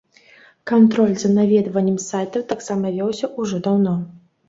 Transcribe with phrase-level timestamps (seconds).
[0.71, 3.99] Кантроль за наведваннем сайтаў таксама вёўся ўжо даўно.